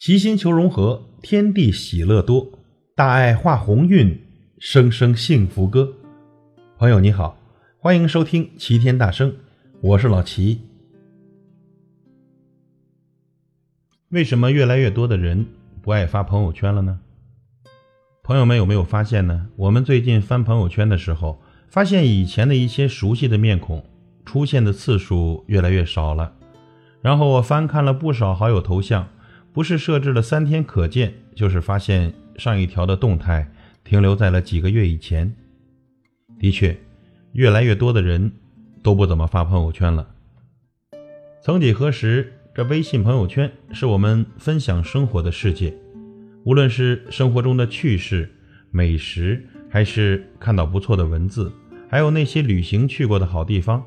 [0.00, 2.48] 齐心求融合，天地喜乐多，
[2.94, 4.18] 大爱化鸿运，
[4.58, 5.92] 声声幸福歌。
[6.78, 7.36] 朋友你好，
[7.78, 9.36] 欢迎收听齐天大圣，
[9.82, 10.62] 我是老齐。
[14.08, 15.44] 为什么越来越多的人
[15.82, 17.00] 不爱发朋友圈了呢？
[18.22, 19.48] 朋友们有没有发现呢？
[19.56, 23.84] 我们最近翻朋友圈的时候，发现以前的一些熟悉的面孔
[24.24, 26.32] 出现的次数越来越少了。
[27.02, 29.06] 然后我翻看了不少好友头像。
[29.52, 33.50] 不是设置了三天可见，就是发现上一条的动态
[33.82, 35.34] 停留在了几个月以前。
[36.38, 36.76] 的确，
[37.32, 38.32] 越来越多的人
[38.82, 40.08] 都不怎么发朋友圈了。
[41.42, 45.74] 曾几何时，这微信朋友圈是我们分享生活的世界，
[46.44, 48.30] 无论是生活中的趣事、
[48.70, 51.50] 美食，还是看到不错的文字，
[51.88, 53.82] 还有那些旅行去过的好地方，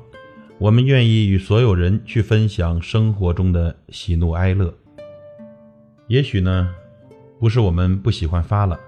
[0.58, 4.76] 我们愿意与所有人去分享生活中的喜怒哀乐。
[6.08, 6.68] 也许呢，
[7.40, 8.78] 不是我们不喜欢发了，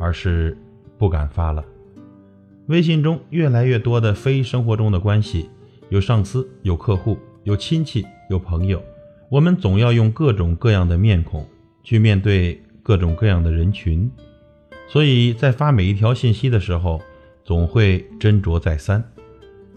[0.00, 0.56] 而是
[0.96, 1.62] 不敢发了。
[2.68, 5.50] 微信中越来越多的非生活中的关系，
[5.90, 8.82] 有上司，有客户，有亲戚，有朋友，
[9.30, 11.46] 我们总要用各种各样的面孔
[11.82, 14.10] 去面对各种各样的人群，
[14.88, 17.00] 所以在发每一条信息的时候，
[17.44, 19.02] 总会斟酌再三，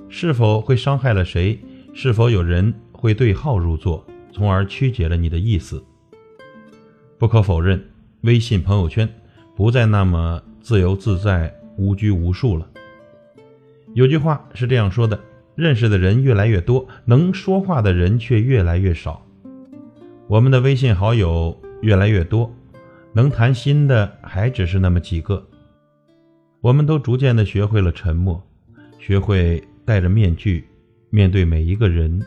[0.08, 1.59] 是否会伤害了谁？
[1.94, 5.83] 是否有人会对号入座，从而曲解了你的意思？
[7.22, 7.80] 不可否认，
[8.22, 9.08] 微信朋友圈
[9.55, 12.67] 不再那么自由自在、无拘无束了。
[13.94, 15.19] 有句话是这样说的：
[15.53, 19.23] 认识的人越来越多，能说话的人却越来越少。
[20.28, 22.52] 我们的微信好友越来越多，
[23.13, 25.47] 能谈心的还只是那么几个。
[26.59, 28.44] 我们都逐渐的学会了沉默，
[28.97, 30.67] 学会戴着面具
[31.11, 32.19] 面对每一个人，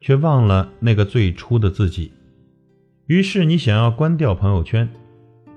[0.00, 2.12] 却忘了那个最初的自己。
[3.08, 4.86] 于是你想要关掉朋友圈，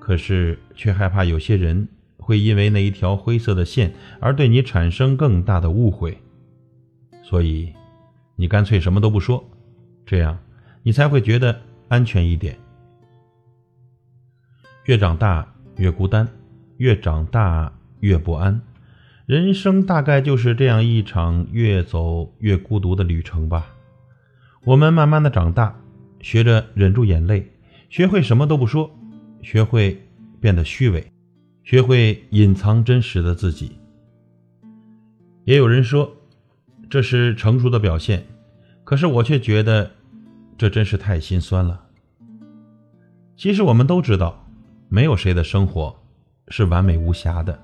[0.00, 1.86] 可是却害怕有些人
[2.16, 6.16] 会因为那一条灰色的线而对你产生更大的误会，
[7.22, 7.70] 所以
[8.36, 9.44] 你干脆什么都不说，
[10.06, 10.38] 这样
[10.82, 12.56] 你才会觉得安全一点。
[14.86, 15.46] 越长大
[15.76, 16.26] 越孤单，
[16.78, 17.70] 越长大
[18.00, 18.62] 越不安，
[19.26, 23.66] 人生大概就是这样一场越走越孤独的旅程吧。
[24.64, 25.81] 我们慢慢的长大。
[26.22, 27.50] 学着忍住眼泪，
[27.90, 28.90] 学会什么都不说，
[29.42, 30.00] 学会
[30.40, 31.04] 变得虚伪，
[31.64, 33.72] 学会隐藏真实的自己。
[35.44, 36.16] 也有人说
[36.88, 38.24] 这是成熟的表现，
[38.84, 39.90] 可是我却觉得
[40.56, 41.84] 这真是太心酸了。
[43.36, 44.48] 其实我们都知道，
[44.88, 45.94] 没有谁的生活
[46.48, 47.60] 是完美无瑕的，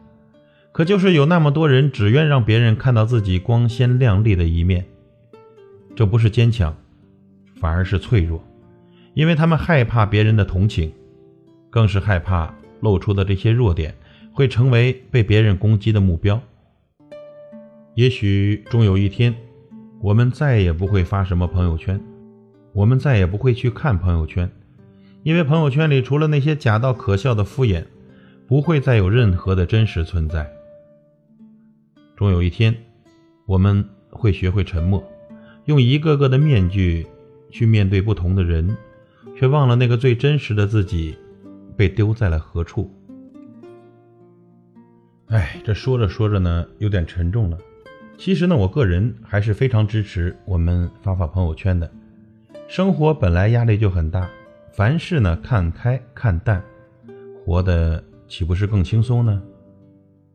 [0.72, 4.84] 可就是有那么多人只愿让别人看到自己光鲜亮丽的一面，
[5.94, 6.76] 这不是坚强。
[7.60, 8.40] 反而是脆弱，
[9.18, 10.92] 因为他们害怕别人的同情，
[11.70, 13.92] 更是害怕露出的这些弱点
[14.32, 16.40] 会成为被别人攻击的目标。
[17.96, 19.34] 也许终有一天，
[20.00, 22.00] 我们再也不会发什么朋友圈，
[22.72, 24.48] 我们再也不会去看朋友圈，
[25.24, 27.82] 因为朋友圈里除了那些假到可笑的敷衍，
[28.46, 30.48] 不会再有任何的真实存在。
[32.14, 32.72] 终有一天，
[33.46, 35.02] 我们会学会沉默，
[35.64, 37.04] 用一个个的面具。
[37.50, 38.76] 去面对不同的人，
[39.36, 41.16] 却忘了那个最真实的自己
[41.76, 42.90] 被丢在了何处。
[45.28, 47.58] 哎，这说着说着呢，有点沉重了。
[48.16, 51.90] 其实呢，我个人还是非常支持我们发发朋友圈的。
[52.66, 54.28] 生活本来压力就很大，
[54.72, 56.62] 凡事呢看开看淡，
[57.44, 59.42] 活得岂不是更轻松呢？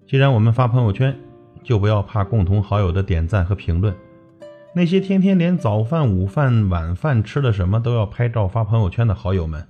[0.07, 1.17] 既然我们发朋友圈，
[1.63, 3.93] 就不要怕共同好友的点赞和评论。
[4.75, 9.67] 那些天天连早饭、午饭、晚饭吃了什么都要拍照发朋友圈的好友们，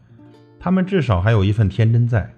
[0.60, 2.34] 他们至少还有一份天真在，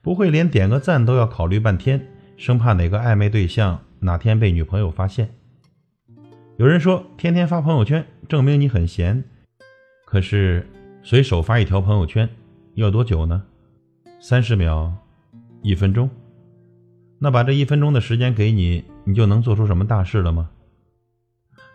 [0.00, 5.28] 不会连点个赞都要考虑半天，生怕哪个暧昧对象哪天被女朋友发现。
[6.56, 9.22] 有人说，天天发朋友圈证明你很闲，
[10.06, 10.66] 可是
[11.02, 12.26] 随手发一条朋友圈
[12.76, 13.42] 要多久呢？
[14.20, 14.90] 三十秒，
[15.60, 16.08] 一分钟？
[17.18, 20.48] 那把这一分钟的时间给你，你就能做出什么大事了吗？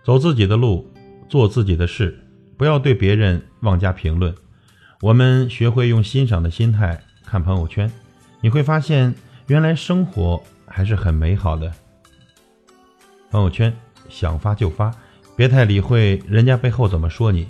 [0.04, 0.92] 走自己的路，
[1.30, 2.20] 做自己的事，
[2.58, 4.34] 不要对别人妄加评论。
[5.02, 7.92] 我们学会用欣赏的心态看朋友圈，
[8.42, 9.14] 你会发现，
[9.48, 11.72] 原来生活还是很美好的。
[13.30, 13.72] 朋友圈
[14.10, 14.94] 想发就发，
[15.36, 17.48] 别太理会人家背后怎么说你，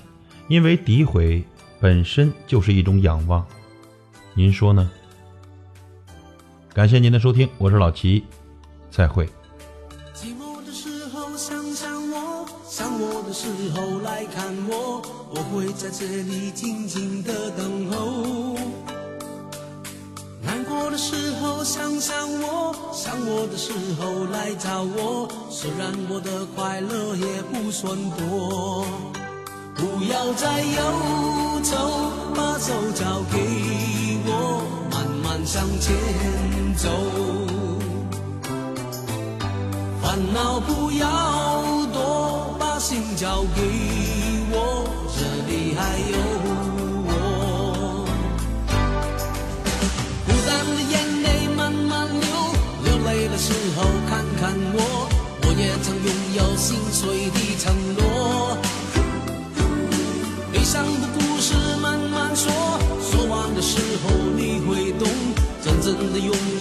[0.47, 1.43] 因为诋毁
[1.79, 3.45] 本身就是一种仰望。
[4.33, 4.91] 您说呢？
[6.73, 8.23] 感谢您的收听，我是老齐，
[8.89, 9.27] 再会。
[13.51, 18.55] 时候来看我我会在这里静静的等候
[20.41, 28.85] 难过的时候想想我想我的时候来找我虽然我的快乐也不算多。
[29.75, 31.75] 不要再忧愁
[32.35, 33.39] 把手交给
[34.25, 35.95] 我慢慢向前
[36.77, 36.89] 走。
[40.01, 41.30] 烦恼不要
[42.91, 43.61] 心交给
[44.51, 44.83] 我，
[45.15, 45.79] 这里还
[46.11, 46.17] 有
[47.07, 47.09] 我。
[50.27, 50.93] 孤单的眼
[51.23, 52.27] 泪慢慢流，
[52.83, 54.11] 流泪的时候看
[54.41, 54.41] 看
[54.73, 54.77] 我，
[55.41, 58.57] 我也曾拥有心碎的承诺。
[60.51, 62.51] 悲伤的故事慢慢说，
[62.99, 65.07] 说完的时候你会懂，
[65.63, 66.35] 真正的拥